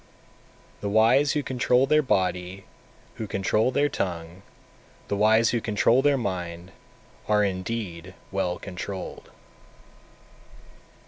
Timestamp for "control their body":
1.43-2.65